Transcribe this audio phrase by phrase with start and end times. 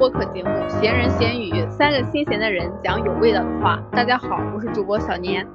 [0.00, 0.48] 播客节目
[0.80, 3.86] 《闲人闲语》，三个新闲的人讲有味道的话。
[3.92, 5.46] 大家好，我是主播小年，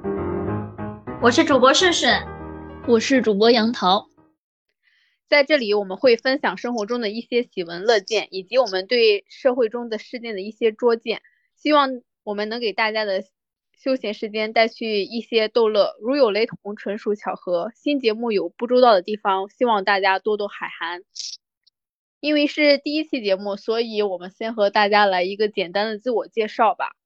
[1.20, 2.14] 我是主播顺顺，
[2.86, 4.06] 我是主播杨桃。
[5.26, 11.22] 在这里，我们会分享生活中的一些喜闻乐见，以及我们对社会中的事件的一些拙见。
[11.56, 13.24] 希望我们能给大家的
[13.76, 15.96] 休闲时间带去一些逗乐。
[16.00, 17.72] 如有雷同，纯属巧合。
[17.74, 21.00] 新节目有不周到的地方，希望大家多多海涵。
[22.26, 26.96] 因为是第一期节目，所以我们先和大家来一个简单的自我介绍吧。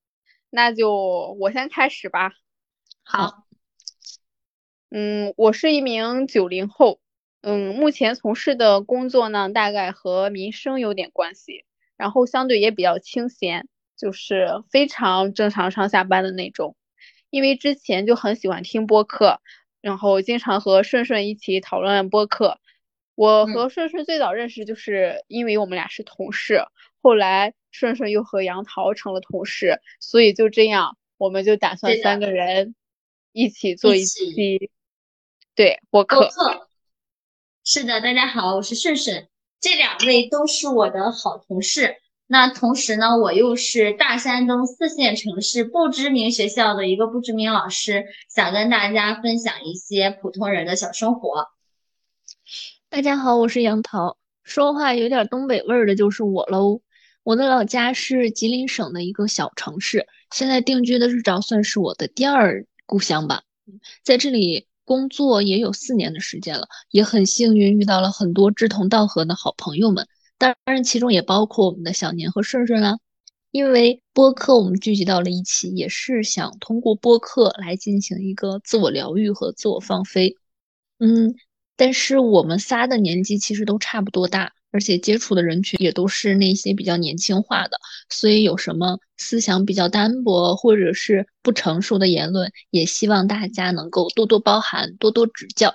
[0.48, 2.33] 那就我先开始吧。
[3.02, 3.45] 好。
[4.91, 7.01] 嗯，我是一名九零后。
[7.42, 11.66] 嗯，目前从事的工作呢，大概和民生有点关系，
[11.98, 16.77] 然后相对也比较清闲，就是非常正常上下班的那种。
[17.28, 19.42] 因为之前就很喜欢听播客，
[19.83, 22.59] 然后经常和顺顺一起讨论播客。
[23.20, 26.62] 我和顺顺最早认识就是因为我们俩是同事，
[27.03, 32.75] 后来顺顺又和杨桃成了同事，所以就这样，我们就打算三个人
[33.33, 34.70] 一起做一期
[35.55, 36.30] 对播客。
[37.62, 39.28] 是的，大家好，我是顺顺，
[39.61, 41.97] 这两位都是我的好同事。
[42.27, 51.48] 那同时呢，我又是大山东四线城市不知名学校的一个不知名老师，想跟大家分享一些普通人的小生活。
[52.91, 56.83] 大家好，我是杨桃，说话有点东北味儿的就是我喽。
[57.22, 63.44] 我的老家是吉林省的一个小城市，现在定居的日照算是我的第二故乡吧，
[64.02, 64.66] 在这里。
[64.84, 72.98] 工作也有四年的时间了，也很幸运遇到了很多志同道合的好朋友们，当然其中也包括我们的小年和顺顺啦。
[73.52, 80.34] 因为播客我们聚集到了一起，也是想通过播客来进行一个自我疗愈和自我放飞。
[80.98, 81.36] 嗯，
[81.81, 84.53] 但是我们仨的年纪其实都差不多大。
[84.73, 87.77] 而且接触的人群也都是那些比较年轻化的，
[88.09, 95.74] 所以有什么思想比较单薄或者是不成熟的言论，也希望大家能够多多包涵，多多指教。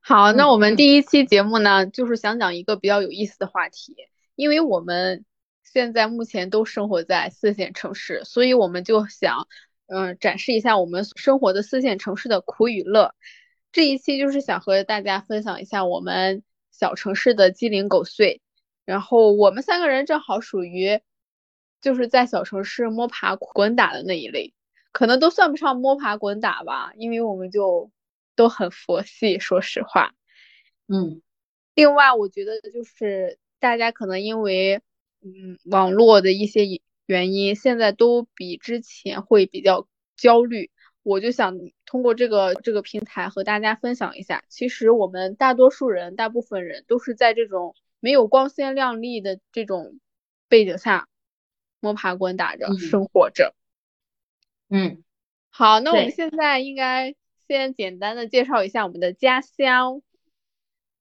[0.00, 3.96] 好，那我们第一期节目呢，就是想讲一个比较有意思的话题，
[4.36, 5.24] 因为我们
[5.64, 9.48] 现在目前都生活在四线城市，所以我们就想，
[9.86, 13.16] 嗯，展示一下我们生活的四线城市的苦与乐。
[13.72, 16.44] 这一期就是想和大家分享一下我们。
[16.74, 18.40] 小城市的鸡零狗碎，
[18.86, 21.00] 然后我们三个人正好属于
[21.82, 24.54] 就是在小城市摸爬滚打的那一类，
[24.90, 27.90] 可能都算不上摸爬滚打吧，因为我们就
[28.34, 30.14] 都很佛系，说实话。
[30.88, 31.20] 嗯，
[31.74, 34.80] 另外我觉得就是大家可能因为
[35.20, 36.62] 嗯网络的一些
[37.04, 40.70] 原因，现在都比之前会比较焦虑。
[41.04, 41.58] 我就想
[41.92, 50.00] 通过这个这个平台和大家分享一下，其实我们大多数人、大部分人都是在这种没有光鲜亮丽的这种
[50.48, 51.06] 背景下
[51.80, 53.54] 摸爬滚打着生活着。
[54.70, 55.04] 嗯，
[55.50, 57.14] 好，那我们现在应该
[57.46, 60.00] 先简单的介绍一下我们的家乡，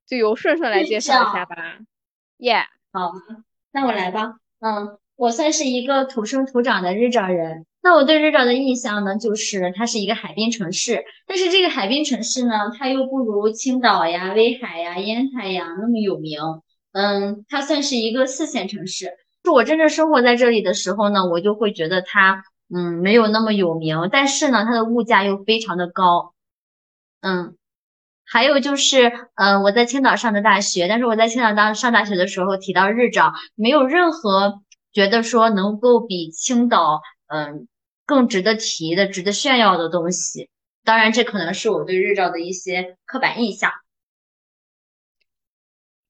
[0.05, 1.79] 就由顺顺来介绍一下吧。
[2.37, 3.13] Yeah，好，
[3.71, 4.39] 那我来吧。
[4.59, 7.65] 嗯，我算是一个土生土长的日照人。
[7.83, 16.39] 那我对日照的印象呢，就是它是一个海滨城市，但是这个海滨城市呢，它又不如青岛呀、威海呀、烟台呀那么有名。
[16.93, 19.13] 嗯，它算是一个四线城市。
[19.43, 26.33] 就我真正生活在这里的时候呢，我就会觉得它，嗯，没有那么有名，但是呢，它的物价又非常的高。
[27.21, 27.55] 嗯，
[28.25, 34.61] 还有就是，嗯，我在青岛上的大学，但是我在青岛当上大学的时候提到日照，没有任何
[34.93, 37.67] 觉得说能够比青岛，嗯。
[38.11, 40.49] 更值得提的、值得炫耀的东西，
[40.83, 43.71] 当然，这可能是我对日照的一些刻板印象。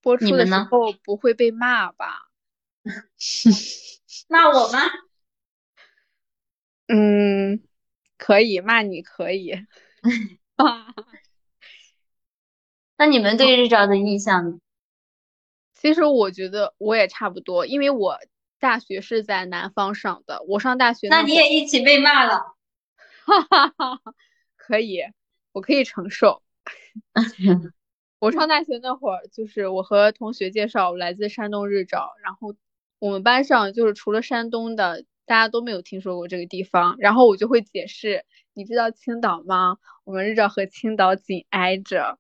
[0.01, 2.31] 播出的时候不会被骂吧？
[4.28, 4.79] 骂我吗？
[6.88, 7.61] 嗯，
[8.17, 9.53] 可以骂你，可以。
[12.97, 14.59] 那你们对日照的印象？
[15.76, 18.17] 其实我觉得我也差不多，因为我。
[18.61, 22.55] 大学是在南方上的，我上大学那你也一起被骂了，
[23.25, 23.99] 哈哈哈，
[24.55, 25.02] 可以，
[25.52, 26.43] 我可以承受。
[28.19, 32.53] 我上大学那会儿，就是我和同学介绍，我来自山东日照，然后
[32.99, 39.79] 我们班上就是除了山东的，大家都没有听说过这个地方，然后我就会解释，你知道青岛吗？
[40.03, 42.19] 我们日照和青岛紧挨着，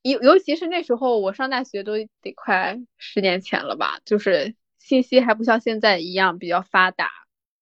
[0.00, 4.56] 尤尤其是那时候我上大学都得快十年前了吧，就是。
[4.82, 7.08] 信息还不像现在一样比较发达，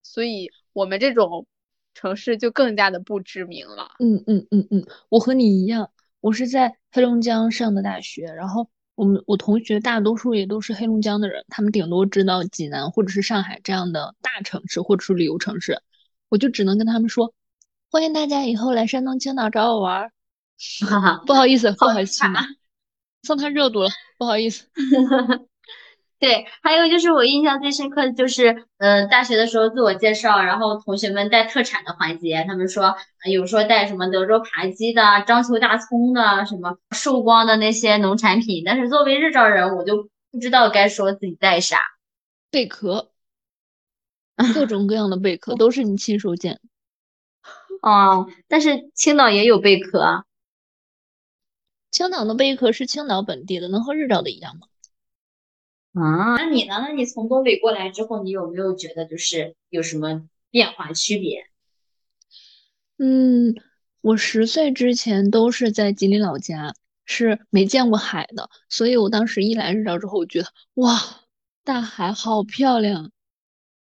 [0.01, 1.45] 所以我们这种
[1.93, 3.91] 城市就更加的不知名了。
[3.99, 15.79] 嗯嗯嗯嗯，我和你一样，我是在黑龙江上的大学，然后我们我同学大多数也都是黑龙江的人，他们顶多知道济南或者是上海这样的大城市或者是旅游城市，
[16.27, 17.33] 我就只能跟他们说，
[17.91, 20.11] 欢迎大家以后来山东青岛找我玩儿。
[20.87, 22.33] 哈哈，不好意思，不好意思，惨
[23.23, 24.65] 送他热度了，不好意思。
[26.21, 41.79] 对，还有就是我印象最深刻的就是，呃，大学的时候自我介绍，然后同学们带特产的环节，他们说呃有说带什么德州扒鸡的、章丘大葱的、什么寿光的那些农产品，但是作为日照人，我就不知道该说自己带啥。
[42.51, 43.09] 贝壳，
[44.53, 46.61] 各种各样的贝壳都是你亲手捡的。
[47.81, 50.25] 哦，但是青岛也有贝壳啊。
[51.89, 54.67] 青岛的贝壳是青岛本地的，能和日照的一样吗？
[55.93, 56.75] 啊，那你呢？
[56.79, 61.45] 那你从东北过来之后，你有没有觉得就是有什么变化区别？
[62.97, 63.55] 嗯，
[64.01, 66.73] 我十岁之前都是在吉林老家，
[67.05, 70.99] 是没见过海的，所以我当时一来日照之后，我觉得哇，
[71.63, 73.11] 大海好漂亮。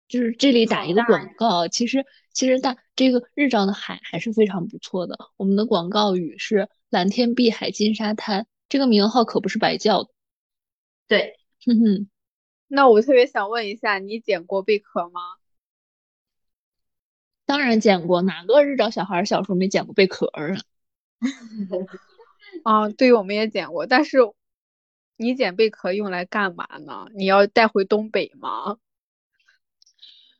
[0.06, 5.19] 就是这里打一个广告，其实其实大这个日照的海还是非常不错的。
[5.37, 10.11] 我们的广告语是“蓝天碧海金沙滩”，这个名号可不是白叫的。
[11.08, 12.08] 对，哼哼，
[12.69, 15.20] 那我特别想问一下，你捡过贝壳吗？
[17.46, 20.43] 当然捡过，哪个日照小孩儿小时候没捡过贝壳啊？
[22.64, 24.19] 啊，对，我们也捡过，但是
[25.16, 27.06] 你捡贝壳用来干嘛呢？
[27.14, 28.78] 你要带回东北吗？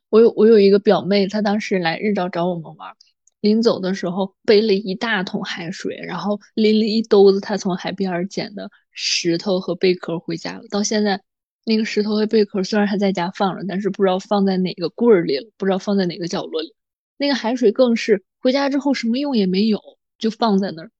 [0.09, 2.95] 我有我有一个表妹，她当时来日照找我们玩，
[3.39, 10.63] 临走的时候背了一大桶海水，然后拎了一兜子她从海边儿捡的石头和贝壳回家了。
[10.69, 11.21] 到现在，
[11.65, 16.73] 那个石头和贝壳虽然还在家放着，但是不知道放在哪个柜儿里了，不知道放在哪个角落里。
[17.17, 19.79] 那个海水更是回家之后什么用也没有，
[20.17, 20.91] 就放在那儿，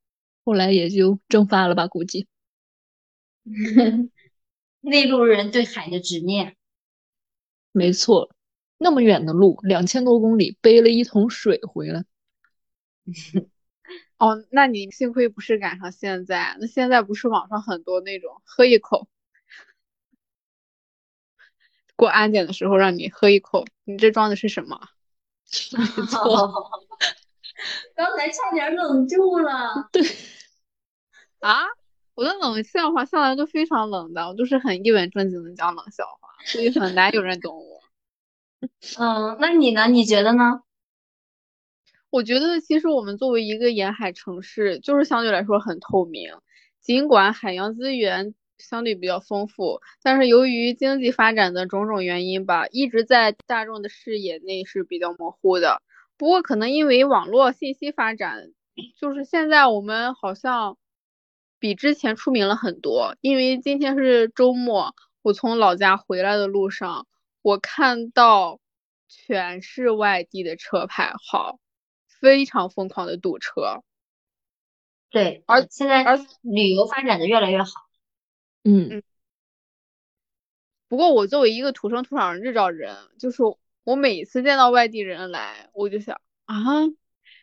[0.44, 2.28] 后来也就蒸发了吧，估计。
[4.82, 6.56] 内陆人对海的执念。
[7.72, 8.30] 没错，
[8.78, 12.06] 那么远的路，两千多公里，背了一桶水回来。
[14.18, 19.08] 哦，那你幸亏不是赶上现在，那现在不是网上很多那种喝一口，
[21.96, 24.80] 过安检的时候让你喝一口，你这装的是什么？
[25.78, 26.72] 没错，
[27.96, 29.90] 刚才差点冷住了。
[29.92, 30.02] 对
[31.40, 31.66] 啊，
[32.14, 37.82] 我的冷笑话向来都非常冷的，我都是很一本正经的讲冷笑话，所以很难有人懂我。
[38.98, 39.88] 嗯，那你呢？
[39.88, 40.62] 你觉得呢？
[42.16, 46.30] 我觉得其实我们作为一个沿海城市，就是相对来说很透明，
[46.80, 55.82] 尽管海洋资源相对比较丰富，但是由于经济发展的种种原因吧，一直在大众的视野内是比较模糊的。
[56.16, 58.48] 不过可能因为网络信息发展，
[58.98, 60.78] 就是现在我们好像
[61.60, 63.18] 比之前出名了很多。
[63.20, 67.08] 因为今天是周末，我从老家回来的路上，
[67.42, 68.62] 我看到
[69.10, 71.60] 全是外地的车牌号。
[72.26, 73.84] 非常疯狂的堵车，
[75.12, 77.70] 对，而现在而旅游发展的越来越好。
[78.64, 79.04] 嗯，
[80.88, 83.44] 不过我作为一个土生土长的日照人，就是
[83.84, 86.56] 我每次见到外地人来，我就想啊，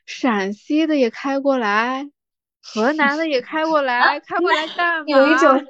[0.05, 2.11] 陕西的也开过来，
[2.61, 5.05] 河南的也开过来，开过来干嘛？
[5.07, 5.65] 有一种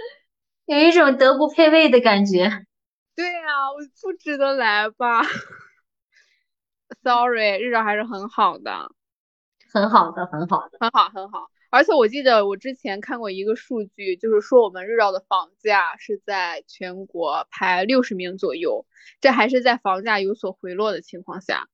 [0.65, 2.65] 有一种德不配位的感觉。
[3.15, 5.21] 对啊、我不值得来吧？
[7.05, 8.91] Sorry，日照还是很好的。
[9.73, 11.49] 很好的，很好的，很好，很好。
[11.71, 18.85] 而且我记得我之前看过一个数据，就是说我们日照的房价是在全国排六十名左右，
[19.23, 21.69] 这还是在房价有所回落的情况下。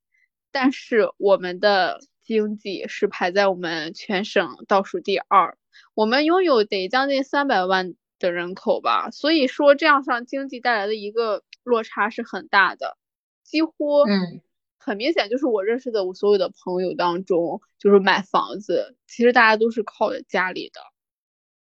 [0.53, 5.59] 但是我们的经济是排在我们全省倒数第二，
[5.95, 12.97] 我们拥有得将近三百万的人口吧，所以说这样上经济带来的一个落差是很大的，
[13.43, 14.41] 几乎嗯。
[14.89, 20.81] 很明显，就是我认识的我所有的朋友当中，就是买房子，其实大家都是靠着家里的，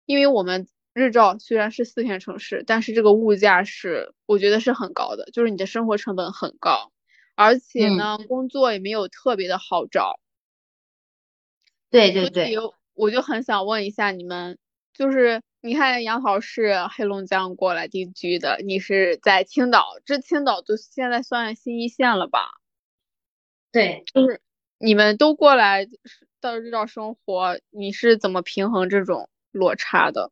[0.06, 6.92] 因为我们日照虽然是四线城市，但是这个物价是我觉得是很高的，就是你的生活成本很高，
[7.34, 10.20] 而且呢，嗯、工作也没有特别的好找。
[11.90, 12.54] 对对对，
[12.94, 14.58] 我就很想问一下你们，
[14.92, 22.40] 就是你看杨桃是黑龙江过来定居的，你是在青岛，这青岛都现在算新一线了吧？
[23.74, 24.40] 对，就是
[24.78, 25.88] 你们都过来
[26.40, 30.30] 到日照生活，你是怎么平衡这种落差的？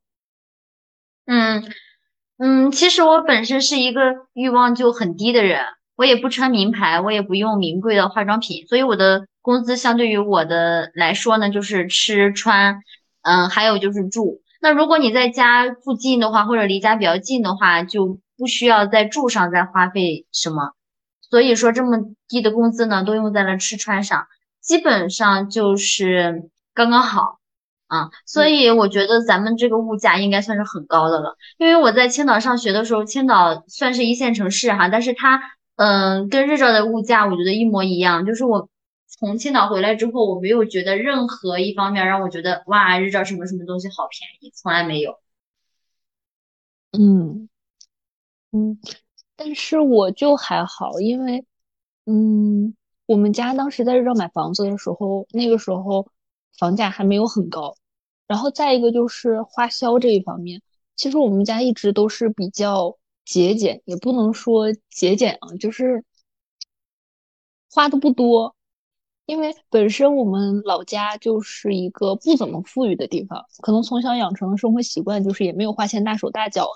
[1.26, 1.64] 嗯
[2.38, 4.00] 嗯，其实我本身是一个
[4.32, 5.64] 欲望就很低的人，
[5.96, 12.80] 我也不穿名牌，我也不用名贵的化妆品，所以我的工资相对于我的来说呢，就是吃穿，
[13.22, 14.40] 嗯，还有就是住。
[14.60, 20.74] 那如果你在家附近的话，或者离家比较近的话，就不需要在住上再花费什么。
[21.32, 21.96] 所以说这么
[22.28, 24.26] 低的工资呢，都用在了吃穿上，
[24.60, 27.38] 基本上就是刚刚好
[27.86, 28.10] 啊。
[28.26, 31.38] 所以我觉得咱们这个物价应该算是很高的了。
[31.56, 35.40] 因为我在青岛上学的时候，青岛算是一线城市哈，但是它
[35.76, 38.26] 嗯跟日照的物价我觉得一模一样。
[38.26, 38.68] 就是我
[39.06, 45.18] 从青岛回来之后，我没有觉得任何一方面让我觉得哇日照什么什么东西好便宜，从来没有。
[46.92, 47.48] 嗯
[48.52, 48.78] 嗯。
[49.44, 51.44] 但是我就还好，因为，
[52.06, 56.06] 嗯，我们家当时在日照买房子的时候，那个时候
[56.56, 57.74] 房价还没有很高。
[58.28, 60.62] 然后再一个就是花销这一方面，
[60.94, 66.04] 其实我们家一直都是比较节俭，也不能说节俭啊，就是
[67.68, 68.54] 花的不多。
[69.26, 76.68] 因为本身我们老家就是一个不怎么富裕的地方，可能从小养成的生活习惯就是也没有花钱大手大脚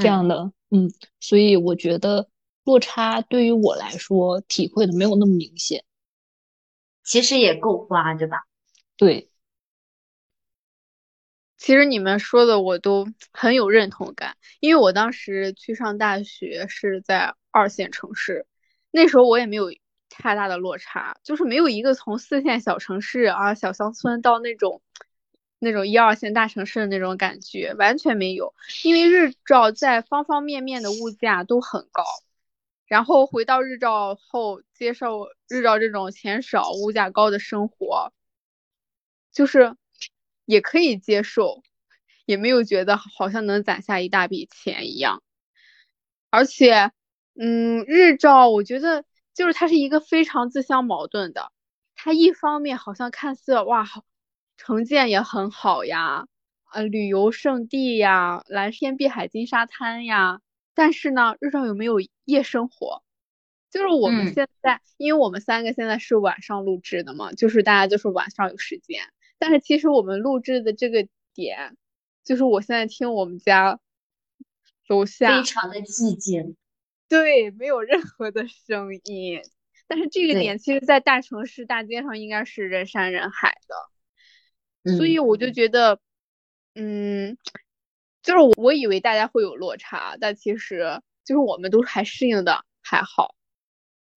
[0.00, 0.50] 这样的。
[0.74, 0.90] 嗯，
[1.20, 2.28] 所以我觉得
[2.64, 5.84] 落差对于我来说体会的没有那么明显，
[7.04, 8.38] 其实也够花，对吧？
[8.96, 9.30] 对，
[11.56, 18.44] 其实你们说的我都很有认同感，因为我当时去上大学是在二线城市，
[18.90, 19.72] 那时候我也没有
[20.08, 24.82] 太大的落差，就是没有一个从四线小城市啊、小乡村到那种。
[25.64, 28.54] 那种一二线大城市的那种感觉完全没有，
[28.84, 32.04] 因为日照在方方面面的物价都很高，
[32.86, 38.12] 然后回到日照后接受日照这种钱少物价高的生活，
[39.32, 39.74] 就是
[40.44, 41.62] 也可以接受，
[42.26, 45.22] 也没有觉得好像能攒下一大笔钱一样，
[46.30, 46.92] 而且，
[47.34, 49.04] 嗯，日照我觉得
[49.34, 51.50] 就是它是一个非常自相矛盾的，
[51.96, 54.04] 它一方面好像看似哇好。
[54.56, 56.26] 城建也很好呀，
[56.72, 60.40] 呃，旅游胜地呀，蓝天碧海金沙滩呀。
[60.74, 63.02] 但是呢，日照有没有夜生活？
[63.70, 69.02] 就是我们现在，因为我们三个现在是晚上录制的嘛，就是大家就是晚上有时间。
[69.38, 71.76] 但是其实我们录制的这个点，
[72.24, 73.78] 就是我现在听我们家
[74.88, 76.56] 楼下非常的寂静，
[77.08, 79.40] 对，没有任何的声音。
[79.86, 83.74] 但是这个点其实，在大城市大街上应该是人山人海的。
[84.84, 85.98] 所以我就觉得，
[86.74, 87.38] 嗯，
[88.22, 93.34] 就是我我以为大家会有落差，但其实就是我们都还适应的还好。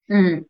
[0.07, 0.47] 嗯，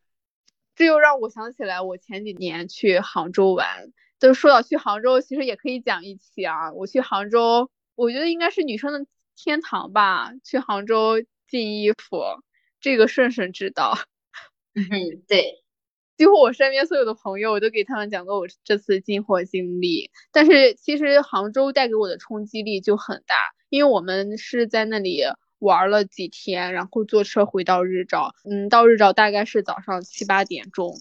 [0.74, 3.92] 这又让我想起来我前几年去杭州玩。
[4.18, 6.72] 就说到去杭州，其实也可以讲一期啊。
[6.72, 9.06] 我去杭州，我觉得应该是女生的
[9.36, 10.32] 天堂吧。
[10.42, 12.24] 去杭州进衣服，
[12.80, 13.96] 这个顺顺知道。
[14.74, 15.62] 嗯，对。
[16.18, 20.10] 几乎我身边所有的朋友，我都给他们讲过我这次进货经历。
[20.32, 23.36] 但是其实杭州带给我的冲击力就很大，
[23.68, 25.22] 因为我们是在那里
[25.60, 28.34] 玩了几天，然后坐车回到日照。
[28.44, 30.92] 嗯，到日照大概是早上七八点钟。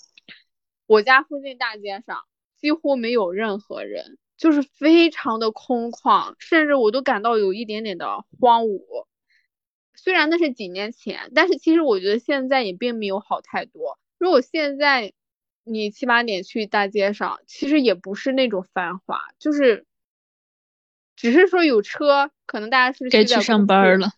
[0.85, 2.19] 我家附近大街上
[2.61, 9.07] 几乎没有任何人，就是非常的空旷，甚至我都感到有一点点的荒芜。
[9.95, 13.97] 虽然那是几年前，但是其实我觉得现在也并没有好太多。
[14.17, 15.13] 如果现在
[15.63, 19.85] 你七八点去大街上，其实也不是那种繁华，就是
[21.15, 24.11] 只是说有车，可能大家是该去上班了。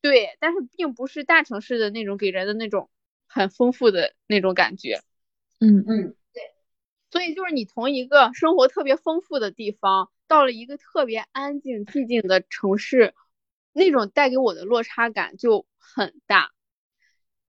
[0.00, 2.90] 对，但是并不是大城市的那种给人的那种
[3.26, 5.00] 很丰富的那种感觉。
[5.60, 6.42] 嗯嗯，对。
[7.10, 13.14] 所以就是你从一个生活特别丰富的地方，到了一个特别安静寂静的城市，
[13.72, 16.52] 那种带给我的落差感就很大。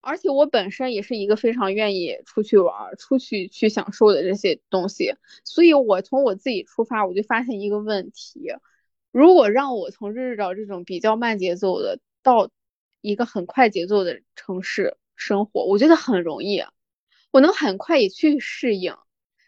[0.04, 8.52] 而且我本身也是一个非常愿意出去玩、出去去享受的这些东西，所以我从我自己出发，我就发现一个问题：
[9.10, 12.50] 如果让我从日照这种比较慢节奏的到
[13.00, 16.62] 一个很快节奏的城市生活，我觉得很容易，
[17.30, 18.94] 我能很快也去适应，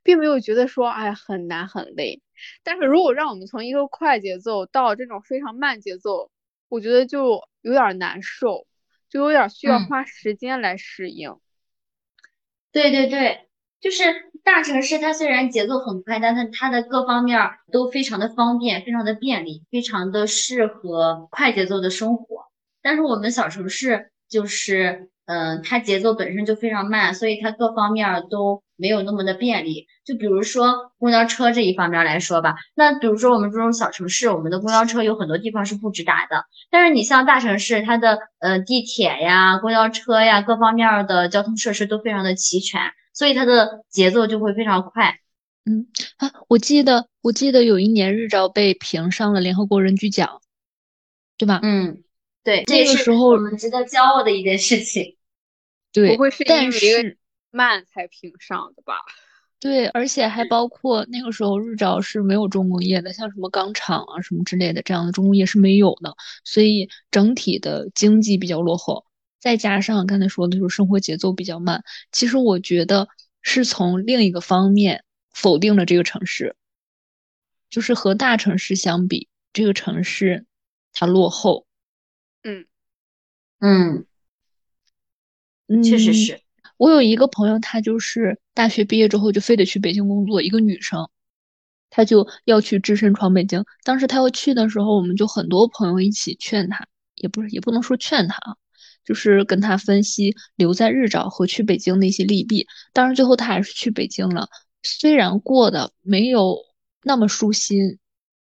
[0.02, 2.22] 并没有觉得说哎很难很累。
[2.62, 6.30] 但是如果让我们从一个快节奏到这种非常慢节奏，
[6.68, 8.66] 我觉得就有点难受。
[9.08, 11.34] 就有点需要花时间来适应。
[12.72, 13.48] 对对对，
[13.80, 14.04] 就是
[14.44, 17.38] 大城市，它虽然节奏很快，但它它的各方面
[17.72, 22.46] 都非常的方便，非常的便利，非常的适合快节奏的生活。
[22.82, 28.62] 但是我们小城市就是，嗯，它节奏本身就非常慢，所以它各方面都。
[28.76, 42.80] 没有那么的便利，就比如说公交车这一方面来说吧，那比如说我们这种小城市，我们的公交车有很多地方是不直达的，但是你像大城市，它的呃地铁呀、公交车呀，各方面的交通设施都非常的齐全，
[43.12, 45.18] 所以它的节奏就会非常快。
[45.64, 50.40] 嗯啊，我记得我记得有一年日照被评上了联合国人居奖，
[51.36, 51.58] 对吧？
[51.62, 52.04] 嗯，
[52.44, 55.16] 对，这个时候我们值得骄傲的一件事情。
[55.92, 57.18] 对，不会是但是
[57.56, 58.94] 慢才评上的吧？
[59.58, 69.06] 对，而且还包括那个时候日照是没有重工业的，像什么钢厂啊什么之类的这样的重工业是没有的，所以整体的经济比较落后。
[69.38, 71.82] 再加上刚才说的就是生活节奏比较慢，
[72.12, 73.08] 其实我觉得
[73.40, 76.54] 是从另一个方面否定了这个城市，
[77.70, 80.44] 就是和大城市相比，这个城市
[80.92, 81.66] 它落后。
[82.42, 82.66] 嗯
[83.60, 84.06] 嗯，
[85.82, 86.40] 确实是。
[86.78, 91.08] 我有一个朋友，她就是大学毕业之后就非得去北京工作，一个女生，
[91.90, 93.64] 她就要去只身闯北京。
[93.84, 98.56] 当时她要去的时候，我们就很多朋友一起劝她，也不是也不能说劝她啊，
[99.04, 102.66] 就是跟她分析留在日照和去北京的一些利弊。
[102.92, 104.48] 当然最后她还是去北京了，
[104.82, 106.58] 虽然过得没有
[107.02, 107.98] 那么舒心，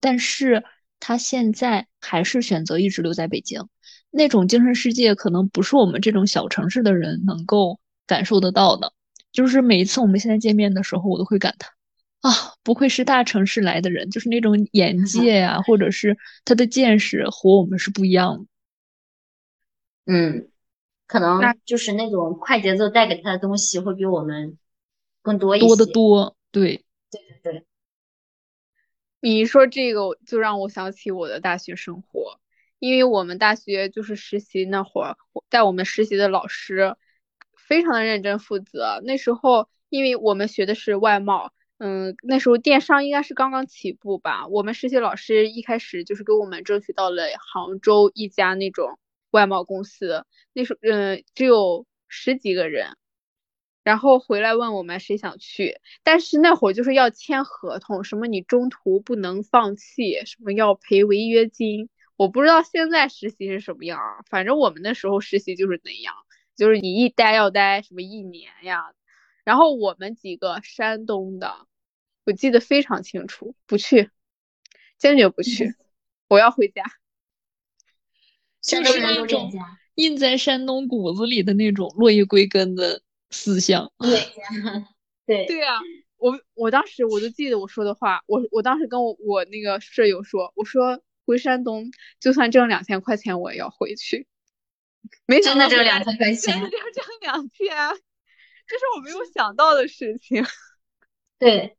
[0.01, 0.63] 但是
[0.99, 3.67] 她现在还是选择一直留在北京。
[4.09, 7.79] 那种精神世界可能不是我们这种小城市的人能够。
[8.07, 8.93] 感受得到的，
[9.31, 11.71] 就是每一次我们现在见面的时候，我都会感叹
[12.21, 18.45] 啊，不愧是大城市来的人，就是那种眼界 呀，或者是他的见识和我们是不一样的。
[20.05, 20.49] 嗯，
[21.05, 24.57] 可能就是那种快节奏带给他的东西会比我们
[25.21, 25.67] 更多一些。
[25.67, 27.65] 多得多，对，对对对。
[29.19, 32.39] 你说这个就让我想起我的大学生活，
[32.79, 35.17] 因为我们大学就是实习那会儿，
[35.49, 36.95] 带我们实习的老师。
[37.67, 39.01] 非常的认真负责。
[39.03, 44.47] 那时候，因为我们学的是外贸，嗯，那时候电商应该是刚刚起步吧。
[44.47, 48.97] 我们实习老师一开始就是给我们争取到了杭州一家那种
[49.31, 52.95] 外贸公司，那时候嗯只有十几个人，
[53.83, 61.89] 然后回来问我们谁想去，但是那会儿就是要签合同，什么你中途不能放弃，什么要赔违约金。
[62.15, 66.15] 我不知道现在实习是什么样，反正我们那时候实习就是那样。
[66.57, 68.91] 就是你一待要待什么一年呀，
[69.45, 71.67] 然后我们几个山东的，
[72.25, 74.09] 我记得非常清楚，不去，
[74.97, 75.75] 坚决不去，
[76.27, 76.83] 我要回家。
[78.59, 79.49] 就是那种
[79.95, 83.93] 印在山东骨子里的那种落叶归根的思想。
[83.99, 84.19] 对，
[85.25, 85.79] 对对啊，
[86.17, 94.27] 我我当时我都记得我说的话，我我当时跟我我那个舍友说，我说回山东就算挣两千块钱我也要回去。
[95.25, 97.75] 没真的挣两千块钱，真的挣两天，
[98.65, 100.45] 这是我没有想到的事情。
[101.39, 101.77] 对，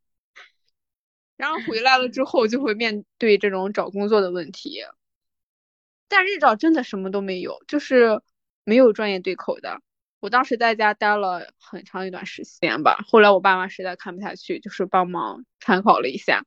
[1.36, 4.82] 然后回来了之后就会面对这种找工作的问题，
[6.08, 8.22] 但日照真的什么都没有，就是
[8.64, 9.80] 没有专业对口的。
[10.20, 16.44] 我当时在家待了很长一段时间吧，后来我爸妈实在看不下去，就是帮忙参考了一下。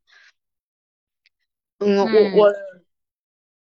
[1.80, 2.54] 嗯，我我，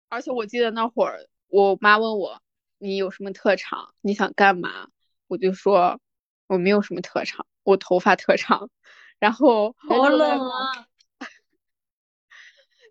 [0.09, 2.43] 而且我记得那会儿我妈问我。
[2.81, 3.95] 你有什么特长？
[4.01, 4.88] 你想干嘛？
[5.29, 6.01] 我就说
[6.49, 8.71] 我没有什么特长，我头发特长。
[9.19, 10.88] 然后好冷啊！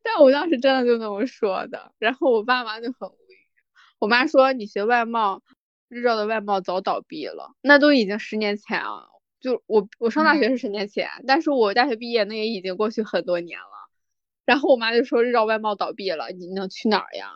[0.04, 1.92] 但我当时真的就那么说的。
[1.98, 3.38] 然后我爸妈就很无语。
[3.98, 5.42] 我妈说你学外贸，
[5.88, 9.10] 日照的外贸早倒闭了，那都已经十年前了。
[9.40, 13.90] 就我我上大学是十年前，但是我大学毕业那也已经过去很多年了。
[14.46, 17.34] 然后我妈就说日照外贸倒闭了，你能去哪儿呀？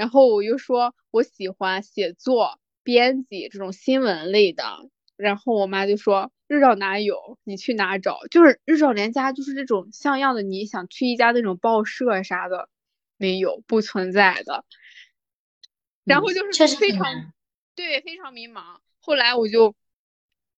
[0.00, 4.64] 然后我又说，我喜欢写作、编辑这种新闻类的。
[5.18, 7.38] 然后我妈就说，日照哪有？
[7.44, 8.20] 你去哪找？
[8.30, 12.70] 就是日照连家就是这种像样的，你想去一家那种报社啥的，
[13.18, 14.64] 没有，不存在的。
[16.04, 17.34] 然后就是非常，
[17.74, 18.78] 对，非常迷茫。
[19.00, 19.74] 后来我就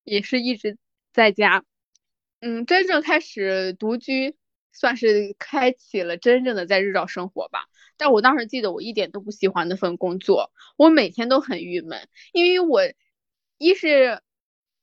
[0.05, 0.79] 也是一直
[1.13, 1.65] 在家，
[2.39, 4.37] 嗯，真正开始独居，
[4.71, 7.67] 算是开启了真正的在日照生活吧。
[7.97, 12.81] 但我当时记得，我一点都不喜欢那份工作，我每天都很郁闷，因为我
[13.59, 14.21] 一是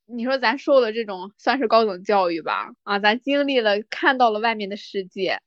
[0.05, 5.41] 你说咱受了这种算是高等教育吧，啊，咱经历了看到了外面的世界，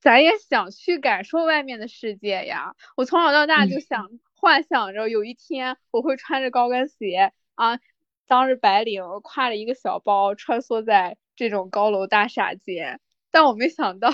[0.00, 2.74] 咱也想去感受外面的世界呀。
[2.96, 7.78] 我从小到大就想幻想着有一天我会穿着高跟鞋啊，
[8.26, 14.12] 当着白领，挎着一个小包，穿梭在这种高楼大厦间，但我没想到。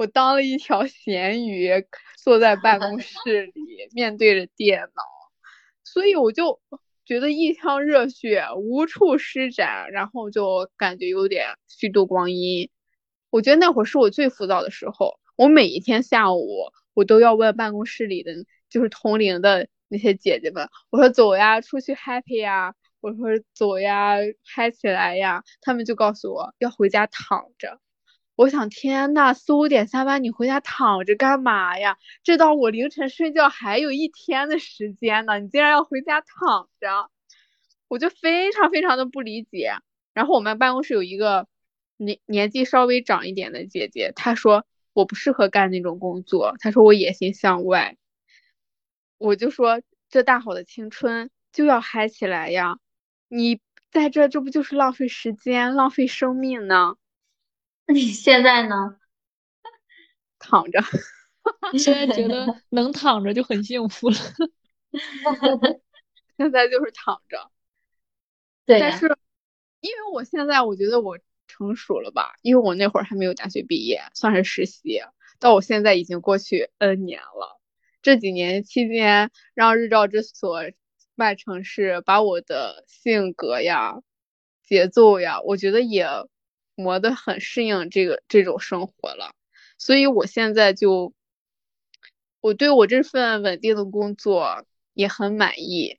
[0.00, 1.68] 我当了一条咸鱼，
[2.16, 5.02] 坐在办公 室里面对着电脑，
[5.84, 6.58] 所以我就
[7.04, 12.70] 觉得一腔热血无处施展，然后就感觉有点虚度光阴。
[13.28, 18.32] 我觉得那会儿是我最浮躁的时候，我每一天下午我都要问办公室里的
[18.70, 27.78] 就是同龄的那些姐姐们，我说走呀，出去 happy 呀，我说走呀，嗨起来呀，他们就告诉我要回家躺着。
[28.40, 31.98] 我想，天呐，四五点下班，你回家躺着干嘛呀？
[32.22, 37.10] 这到我凌晨睡觉还有一天的时间呢，你竟然要回家躺着，
[37.86, 39.74] 我就非常非常的不理解。
[40.14, 41.48] 然后我们办公室有一个
[41.98, 47.98] 年年纪稍微长一点的姐姐，她说我不适合干那种工作，她说我野心向外。
[49.18, 52.78] 我就说这大好的青春就要嗨起来呀！
[53.28, 56.94] 你在这这不就是浪费时间、浪费生命呢？
[57.90, 58.96] 那 你现在呢？
[60.38, 60.80] 躺着。
[61.76, 64.16] 现在觉得能躺着就很幸福了。
[66.38, 67.50] 现在就是躺着。
[68.64, 68.78] 对。
[68.78, 69.06] 但是，
[69.80, 72.34] 因为我现在我觉得我成熟了吧？
[72.42, 75.00] 因为我那会儿还没有大学毕业，算是实习。
[75.40, 77.60] 到我现在已经过去 N 年了。
[78.02, 80.62] 这几年期间，让日照这所
[81.16, 84.00] 外城市把我的性格呀、
[84.62, 86.06] 节奏呀，我觉得也
[86.80, 89.34] 磨得很适应这个这种生活了。
[89.78, 91.12] 所以我现在就，
[92.40, 94.64] 我对我这份稳定的工作
[94.94, 95.98] 也很满意，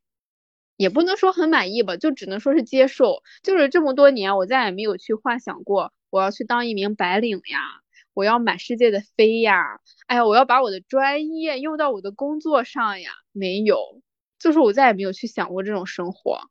[0.78, 3.24] 也不能说很满意吧，就只能说是接受。
[3.44, 7.60] 就是这么多年，我再也没有去幻想过我要去当一名白领呀。
[8.14, 9.80] 我要满世界的飞呀！
[10.06, 13.10] 哎呀，我要把我的专业用到我的工作上呀！
[13.32, 14.02] 没有，
[14.38, 16.42] 就是我再也没有去想过这种生活。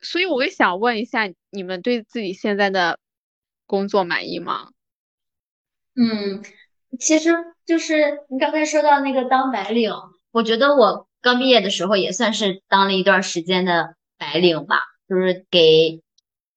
[0.00, 2.98] 所以我也想问一下，你们对自己现在的
[3.70, 4.70] 工作满意吗？
[5.94, 6.42] 嗯，
[6.98, 7.30] 其实
[7.64, 9.92] 就是你刚才说到那个当白领，
[10.32, 16.02] 我觉得我刚毕业的时候也算是当了一段时间的白领吧，就是给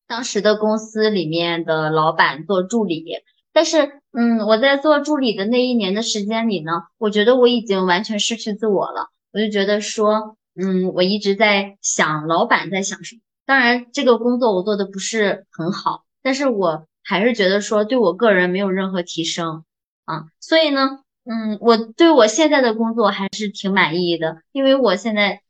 [0.08, 3.06] 当时的公司里面的老板做助理。
[3.52, 9.10] 但是，嗯，我在做助理的那一年的时间里呢，我觉得我已经完全失去自我了。
[9.32, 13.21] 我就觉得说，嗯，我一直在想老板在想什么。
[13.45, 19.63] 当然，这个工作我做的不是很好，但是我还是觉得说对我个人没有任何提升
[20.06, 20.26] 啊。
[20.39, 25.42] 所以呢，嗯，我对我现在的工作还是挺满意的，因为我现在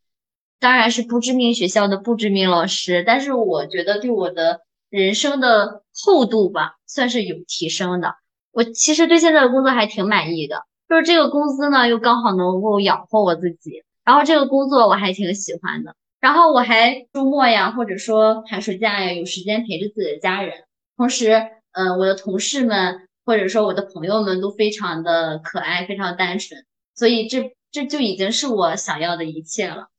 [0.59, 4.61] 当然是不知名学校的不知名老师，但是我觉得对我的。
[4.93, 8.13] 人生的厚度吧，算是有提升的。
[8.51, 13.83] 我其实对现在的工作还挺满意的，就是这个工资呢，又刚好能够养活我自己。
[14.05, 15.95] 然后这个工作我还挺喜欢的。
[16.19, 20.63] 然后我还周末呀，或者说寒暑假呀，有时间陪着自己的家人。
[20.97, 21.31] 同时，
[21.71, 26.65] 嗯，我的同事们或者说我的朋友们都非常的可爱，非常单纯。
[26.95, 29.89] 所以这这就已经是我想要的一切了。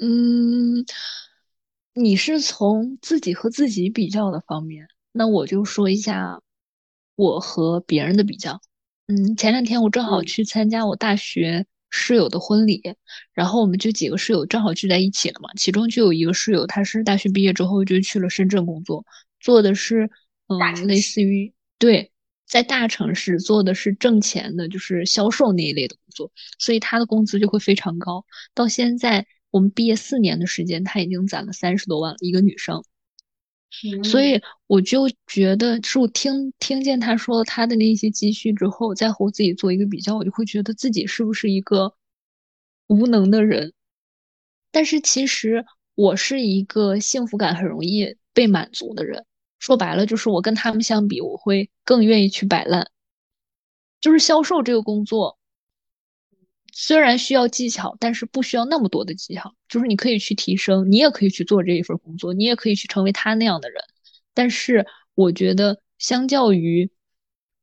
[0.00, 0.84] 嗯。
[1.98, 6.42] 你是从自己和自己比较的方面，那我就说一下
[7.14, 8.60] 我和别人的比较。
[9.06, 12.82] 嗯，前两天我正好去参加我大学室友的婚礼，
[13.32, 15.48] 然后我们就几个室友正好聚在一起了嘛。
[15.56, 19.06] 其中就有一个室友，他是大学毕业之后就去了深圳工作，
[19.46, 20.10] 做的是
[20.48, 22.10] 嗯，类似于对，
[22.46, 28.26] 在大城市做的是挣钱的，就是销售那一类的工作，所以他的工资就会非常高。
[28.52, 29.26] 到现在。
[29.52, 32.82] 我们毕业四年的时间，他已经攒了三十多万了，一个女生。
[34.04, 41.94] 所以我就觉得，是我听听见他说他的那些积蓄之后，再和我自己做一个比较，我就会觉得自己是不是一个
[42.88, 43.72] 无能的人。
[44.70, 49.24] 但是其实我是一个幸福感很容易被满足的人。
[49.58, 52.90] 说白了，就是我跟他们相比，我会更愿意去摆烂。
[54.00, 55.38] 就是销售这个工作。
[56.78, 59.54] 虽然需要技巧，但是不需要那么多的技巧。
[59.66, 63.82] 就是你可以去提升，你也可以去做这一份工作，你也可以去成为他那样的人。
[64.34, 66.90] 但是我觉得，相较于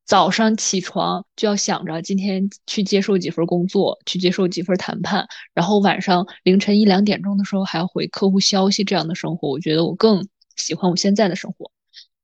[0.04, 10.26] 早上起床就要想着今天去接受几份工作，去接受几份谈判，然后晚上凌晨一两点钟的时候还要回客户消息这样的生活，我觉得我更
[10.56, 11.70] 喜欢我现在的生活。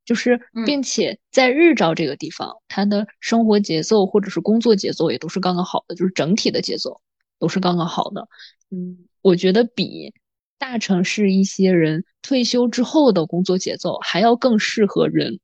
[0.04, 7.00] 就是，并且在日照这个地方，他的生活节奏或者是工作节奏也都是刚刚好的，就是整体的节奏
[7.38, 8.28] 都是刚刚好的。
[8.70, 10.12] 嗯，我觉得比
[10.58, 15.38] 大城市一些人退休之后的工作节奏还要更适合人。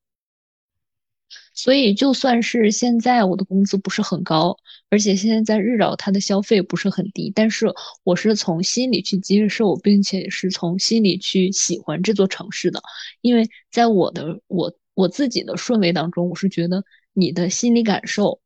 [1.55, 7.67] 所以，就算是现在我的工资不是很高，而且现在在日照它的消费不是很低，但是
[8.05, 12.81] 我是从心里去接受，并且是从心里去喜欢这座城市的。
[13.21, 18.41] 因为在我的我我自己的顺位当中，我是觉得你的心理感受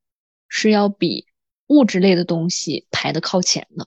[0.48, 1.26] 是要比
[1.66, 3.86] 物质类的东西排的靠前的。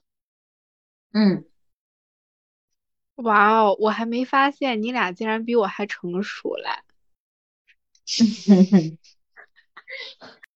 [1.12, 1.46] 嗯，
[3.16, 6.70] 哇哦，我还没发现你俩竟然比我还成熟嘞。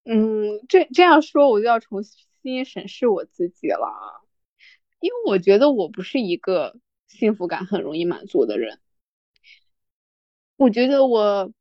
[0.09, 2.01] 嗯，这这样说我就要重
[2.41, 4.21] 新审视我自己了，
[5.01, 6.77] 因为我觉得我不是一个
[7.09, 8.79] 幸福感很容易满足的人。
[10.55, 11.51] 我觉得我，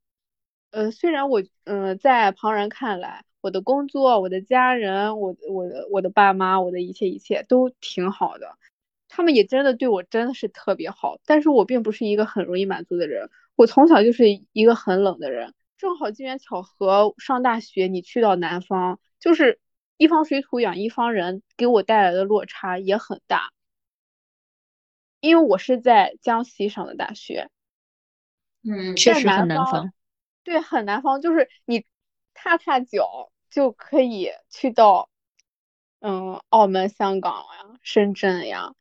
[0.71, 8.57] 呃，虽然我，嗯，在旁人看来，我的工作、我的家人、我、我的、我的爸妈、我的一切一切都挺好的，
[9.09, 11.19] 他们也真的对我真的是特别好。
[11.27, 15.53] 但是我并不是一个很容易满足的人，我从小就是一个很冷的人。
[15.77, 19.61] 正好机缘巧合，上大学你去到南方，就是
[19.97, 23.53] 一方水土养一方人，给我带来的落差也很大。
[25.21, 27.51] 因为我是在江西上的大学，
[28.63, 29.93] 嗯，确实很南方。
[30.45, 31.85] 对，很南方，就是你
[32.35, 35.11] 踏踏脚就可以去到，
[36.01, 38.75] 嗯，澳门、香港呀、深圳呀、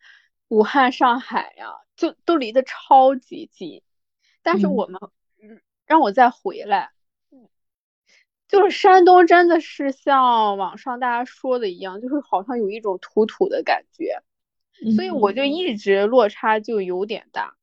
[0.47, 3.81] 武汉、上海呀，就都离得超级近。
[4.43, 5.11] 但是我们，嗯，
[5.85, 6.91] 让我再回来，
[8.47, 14.21] 就是山东真的是像网上大家说的一样，就是好像有一种土土的感觉。
[14.95, 17.55] 所以我就一直落差就有点大，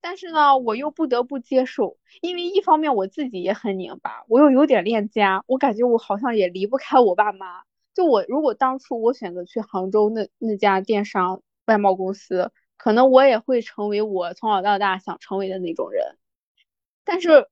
[0.00, 7.62] 但是呢，我又不得不接受，因为一方面我自己也很拧巴，我又有点恋家，我感觉我好像也离不开我爸妈。
[7.94, 16.16] 就我如果当初我选择去杭州那那家电商外贸公司，可能我也会成为我从小到大想成为的那种人。
[17.10, 17.48] 但是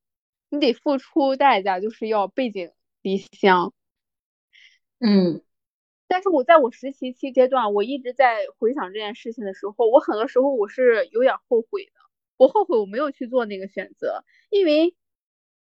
[0.47, 3.73] 你得付出代价，就是要背井离乡。
[4.99, 5.43] 嗯。
[6.07, 11.91] 但是我在我实习期阶段，我一直在回想这件事情的时候，我很多时候我是有点后悔的。
[12.37, 14.95] 我后悔我没有去做那个选择，因为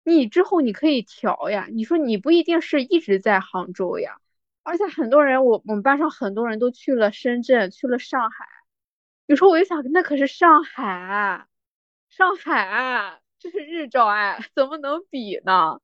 [0.05, 1.67] 你之后你可以调呀。
[1.73, 4.21] 你说你不一定是一直在杭州呀，
[4.63, 8.47] 而且很多人，我我们班上很多人都去了深圳，去了上海。
[9.25, 11.47] 有时候我就想，那可是上海，
[12.11, 15.81] 上海这是日照哎，怎么能比呢？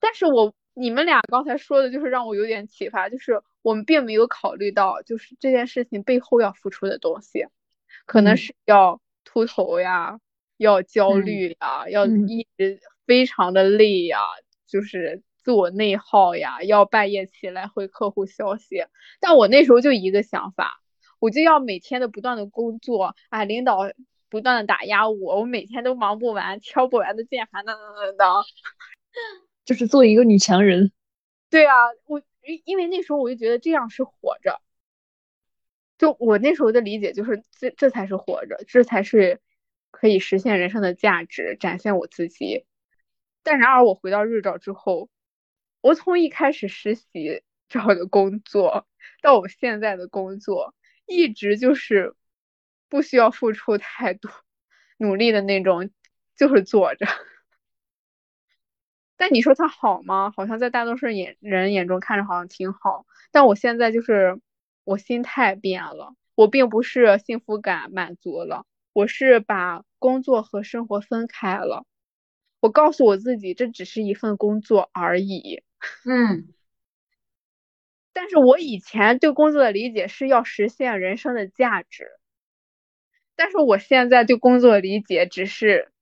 [0.00, 0.54] 但是我。
[0.78, 7.46] 你们俩刚才说的，就是让我有点启发，就是我们并没有考虑到，就是这件事情背后要付出的东西，
[8.04, 10.20] 可能是要秃头呀，
[10.58, 14.18] 要焦虑呀，要一直非常的累呀，
[14.66, 18.84] 就是自我内耗呀，要半夜起来回客户消息。
[19.18, 20.82] 但我那时候就一个想法，
[21.20, 23.90] 我就要每天的不断的工作，哎，领导
[24.36, 28.44] 不断的打压我，我每天都忙不完，敲不完的键盘，当当当当。
[29.64, 30.92] 就是做一个女强人，
[31.48, 34.60] 对啊，我因因为那时候我就觉得这样是活着，
[35.96, 39.40] 就我那时候的理解就是这这才是活着，这才是
[39.90, 42.66] 可以实现人生的价值，展现我自己。
[43.42, 45.08] 但然而我回到日照之后，
[45.80, 48.86] 我从一开始实习找的工作
[49.22, 50.74] 到我现在的工作，
[51.06, 52.14] 一直就是
[52.88, 54.30] 不需要付出太多
[54.98, 55.90] 努力的那种，
[56.36, 57.06] 就是坐着。
[59.16, 60.32] 但你说他好吗？
[60.36, 63.06] 好像在大多数眼人眼中看着好像挺好。
[63.32, 64.40] 但我现在就是
[64.84, 71.86] 我心态变了，我并不是幸福感满足了，我是把工作和生活分开了。
[72.60, 75.62] 我告诉我自己，这只是一份工作而已。
[76.04, 76.48] 嗯。
[78.12, 82.08] 但是我以前对工作的理解是要实现人生的价值，
[83.36, 85.92] 但是我现在对工作理解只是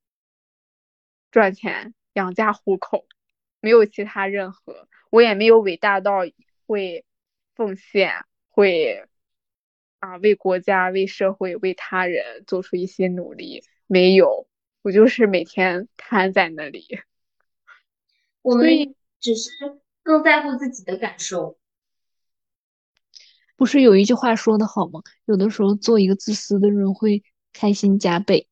[1.31, 1.93] 赚钱。
[2.15, 3.09] 养家糊口，
[3.59, 6.21] 没有其他任何，我也没有伟大到
[6.65, 7.05] 会
[7.57, 9.09] 奉献，会
[9.99, 14.47] 啊为国家、为社会、为他人做出一些努力，没有，
[14.83, 17.01] 我就是每天瘫在那里。
[18.43, 19.51] 我们只是
[20.05, 21.59] 更在乎自己的感受。
[23.57, 25.01] 不是有一句话说的好吗？
[25.27, 28.49] 有的时候做一个自私的人会开心加倍。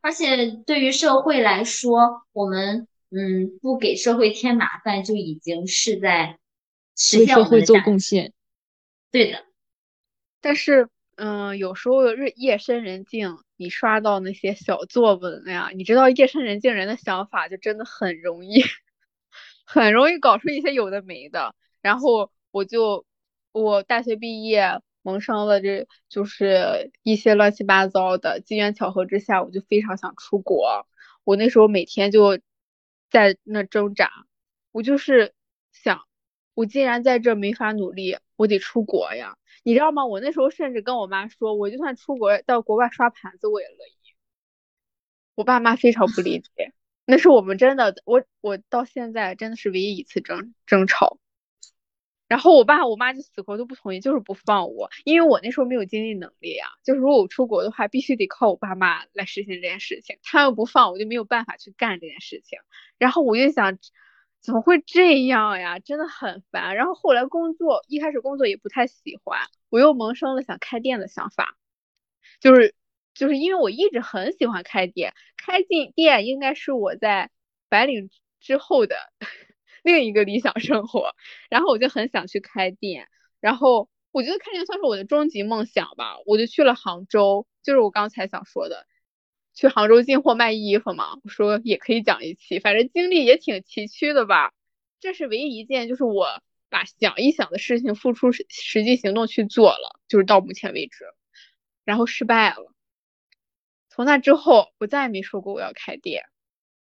[0.00, 6.38] 而且对于社会来说，我们嗯不给社会添麻烦，就已经是在
[6.94, 8.32] 实现社会做贡献。
[9.10, 9.44] 对的，
[10.42, 18.62] 但是嗯，有时候日夜深人静，你刷到那些小作文呀，你知道夜深人静人的想法就真的很容易，
[19.64, 21.54] 很容易搞出一些有的没的。
[21.80, 23.06] 然后我就
[23.54, 24.82] 我大学毕业。
[25.06, 30.86] 萌生了，这就是一些乱七八糟的机缘巧合之下，我就非常想出国。
[31.24, 32.38] 我那时候每天就
[33.10, 34.10] 在那挣扎，
[34.72, 35.34] 我就是
[35.72, 36.00] 想，
[36.54, 40.06] 我既然在这没法努力，我得出国呀，你知道吗？
[40.06, 44.14] 我那时候甚至跟我妈说，我就算出国到国外刷盘子，我也乐意。
[45.34, 46.72] 我爸妈非常不理解，
[47.04, 51.18] 那是我们真的，我我到现在真的是唯一一次争争吵。
[52.34, 56.68] 然后我爸我妈就死活都不同意，就是不放我，因为我那时候没有经济能力啊。
[56.82, 62.58] 就是如果我出国的话，必须得靠我爸妈来实现这件事情，他们不放我就没有办法去干这件事情。
[62.98, 63.78] 然后我就想，
[64.40, 65.78] 怎么会这样呀？
[65.78, 66.74] 真的很烦。
[66.74, 69.38] 然后后来工作，一开始工作也不太喜欢，
[69.70, 71.56] 我又萌生了想开店的想法。
[72.40, 72.74] 就是
[73.14, 77.30] 就是因为我一直很喜欢开店，开进店应该是我在
[77.68, 78.96] 白领之后的
[79.94, 81.14] 另一个理想生活，
[81.50, 83.06] 然后我就很想去开店，
[83.38, 88.86] 然后我觉得开店算是我的终极梦想吧，我就去了杭州，就是我刚才想说的，
[89.54, 94.52] 去杭州进货卖衣服嘛，我说也可以讲一期，反正经历也挺崎岖的吧，
[95.00, 96.42] 这是唯一一件就是我。
[96.70, 101.04] 把想一想的事情付出实际行动去做了，就是到目前为止，
[101.84, 102.72] 然后失败了。
[103.90, 106.24] 从那之后，我再也没说过我要开店，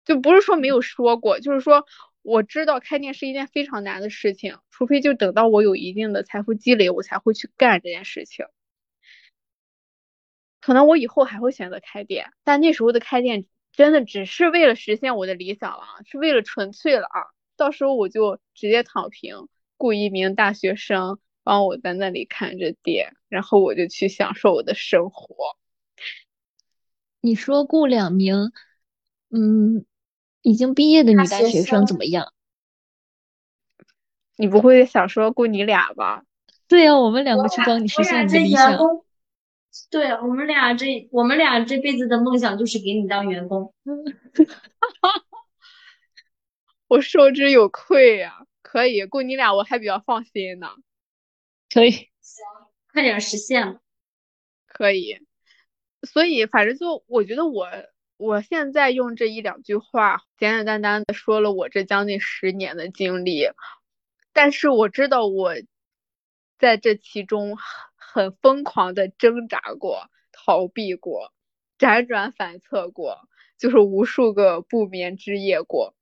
[0.05, 1.85] 就不是说没有说过，就是说
[2.23, 8.47] 我知道开店是一件非常难的事情，除非就等到我有一定的财富积累，我才会去干这件事情。
[10.61, 17.21] 可能我以后还会选择开店，但那时候的开店真的只是为了实现我的理想了，是为了纯粹了啊！
[17.57, 19.47] 到时候我就直接躺平。
[19.75, 25.57] 雇一名大学生帮我在那里看着店，然后我就去享受我的生活。
[27.19, 28.53] 你说雇两名，
[29.29, 29.85] 嗯，
[30.43, 32.31] 已经毕业的女大学生怎么样？
[34.37, 36.23] 你不会想说雇你俩吧？
[36.67, 38.77] 对呀，我们两个去帮你实现你的理想。
[39.89, 43.73] 对我们俩这我们俩这辈子的梦想就是给你当员工。
[46.87, 48.45] 我受之有愧呀。
[48.61, 50.67] 可以雇你俩，我还比较放心呢。
[51.71, 52.09] 可以，行，
[52.91, 53.79] 快点实现。
[54.65, 55.19] 可以，
[56.01, 57.67] 所以反正就我觉得我
[58.23, 63.49] 我现在用这一两句话，简简单单的说了我这将近十年的经历，
[64.31, 65.55] 但是我知道我
[66.57, 67.57] 在这其中
[67.97, 71.33] 很疯狂的挣扎过、逃避过、
[71.77, 75.93] 辗转反侧过，就是无数个不眠之夜过。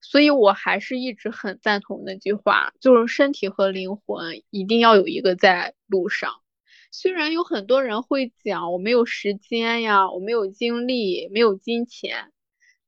[0.00, 6.40] 所以，我还是一直很赞同那句话，就是身体和灵魂一定要有一个在路上。
[6.90, 12.32] 虽然有很多人会讲我没有时间呀，我没有精力，没有金钱，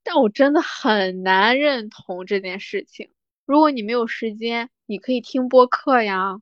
[0.03, 3.11] 但我真的很难认同这件事情。
[3.45, 6.39] 如果你没有时间，你可以听播客呀，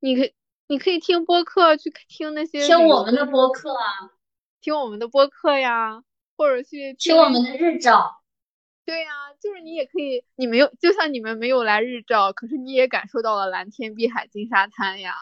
[0.00, 0.30] 你可
[0.66, 4.12] 你可以听播客去听那些听我们的播客啊，
[4.60, 6.02] 听我们的播客呀，
[6.36, 8.22] 或者去听我们的日照。
[8.86, 15.14] 对呀，就是你也可以，你没有，就像你们没有来日照，可是你也感受到了蓝天、碧海、金沙滩呀。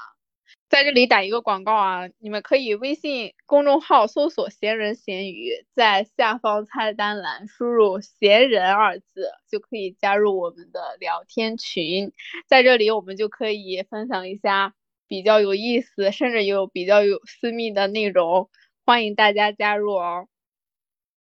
[0.73, 12.15] 在这里打一个广告啊，你们可以微信公众号搜索“闲人闲鱼”，在下方菜单栏输入“闲人”二字，就可以加入我们的聊天群。
[12.47, 14.73] 在这里，我们就可以分享一下
[15.07, 18.49] 比较有意思，甚至有比较有私密的内容，
[18.87, 20.27] 欢迎大家加入哦。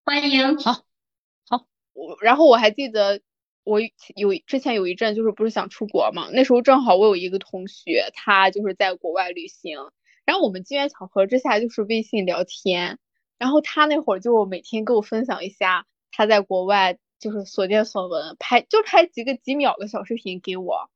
[0.07, 0.73] 欢迎，好
[1.47, 1.67] 好。
[1.93, 3.21] 我然后我还记得
[3.65, 3.89] 我有
[4.47, 9.79] 之前有一阵就是不是想出国嘛，那时候正好我有一个同学，他就是在国外旅行，
[10.25, 12.99] 然后我们机缘巧合之下就是微信聊天，
[13.39, 20.91] 然后他那会儿就每天跟我分享一下他在国外就是所见所闻，拍就拍几个几秒的小视频给我，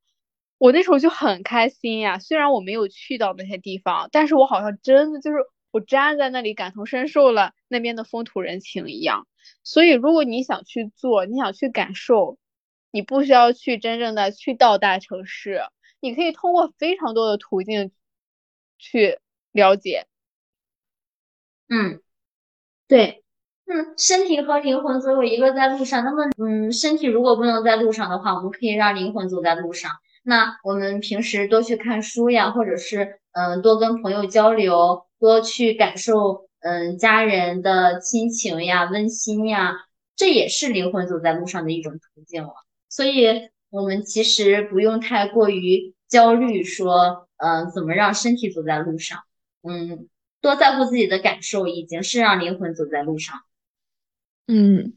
[0.58, 5.38] 我那时候就很开心呀，虽然我没有去到那些地方，但是我好像真的就是
[5.70, 9.28] 我站在那里感同身受了那边的风土人情一样。
[9.62, 12.38] 所以，如果你想去做，你想去感受，
[12.90, 15.62] 你不需要去真正的去到大城市，
[16.00, 17.90] 你可以通过非常多的途径
[18.78, 19.18] 去
[19.52, 20.06] 了解。
[21.68, 22.00] 嗯，
[22.88, 23.24] 对，
[23.66, 29.90] 嗯，身体和灵魂作为一个在路上，那么，嗯，身体如果不能在路上的话，我们可以让灵魂走在路上。
[30.22, 36.46] 那我们平时多去看书呀，或者是，嗯，多跟朋友交流，多去感受。
[36.60, 39.72] 嗯，家人的亲情呀，温馨呀，
[40.16, 42.65] 这也是灵魂走在路上的一种途径了。
[42.96, 49.24] 所以，我们其实不用太过于焦虑，说，嗯，怎么让身体走在路上？
[49.60, 50.08] 嗯，
[50.40, 53.40] 多在乎自己的感受，已经是让灵魂走在路上。
[54.46, 54.94] 嗯，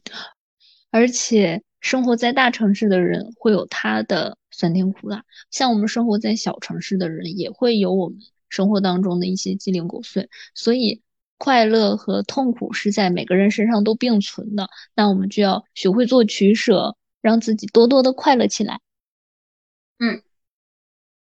[0.92, 11.02] 而且生活在大城市的人会有他的酸甜苦辣，像我们生活在小城市的人也会有我们生活当中的一些鸡零狗碎，所以。
[11.42, 18.80] 快乐和痛苦是在每个人身上都并存的，那我们就要学会做取舍，让自己多多的快乐起来。
[19.98, 20.24] 嗯，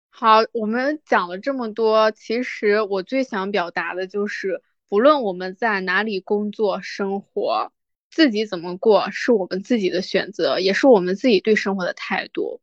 [0.09, 7.73] 好，我们讲了这么多，其实我最想表达的就是，不论我们在哪里工作生活，
[8.11, 12.61] 自己怎么过是我们自己的选择，也是我们自己对生活的态度。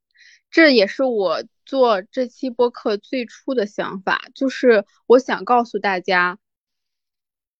[0.49, 6.39] 这也是我做这期播客最初的想法，就是我想告诉大家。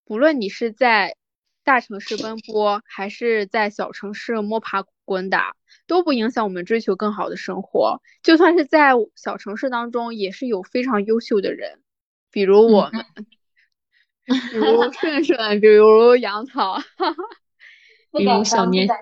[0.06, 1.16] 不论你是在
[1.64, 5.54] 大城市奔波，还是在小城市摸爬滚打，
[5.86, 8.00] 都不影响我们追求更好的生活。
[8.22, 11.80] 就算是在小城市当中，也是有非常优秀的人，
[12.30, 13.04] 比如我们，
[14.50, 16.78] 比如顺顺，比如杨桃，
[18.12, 18.88] 比如小年。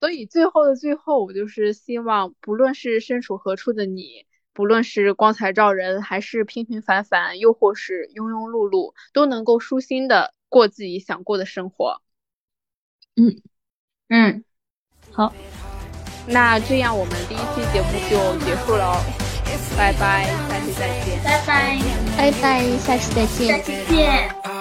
[0.00, 12.00] 所以最后的最后，我就是希望，不论是身处何处的你，不论是光彩照人，还是平平凡凡，又或是庸庸碌碌，都能够舒心的过自己想过的生活。
[13.14, 13.42] 嗯
[14.08, 14.44] 嗯，
[15.12, 15.32] 好，
[16.26, 19.02] 那这样我们第一期节目就结束了，
[19.76, 21.78] 拜拜，下期再见，拜拜，
[22.16, 24.59] 拜拜，下期再见，下期见。